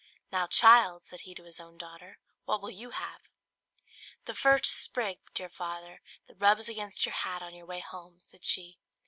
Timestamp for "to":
1.35-1.43